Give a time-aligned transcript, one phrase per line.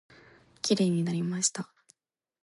[0.63, 1.71] きれいになりました。